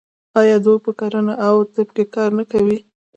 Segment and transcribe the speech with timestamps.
[0.39, 2.77] آیا دوی په کرنه او طب کې کار نه کوي؟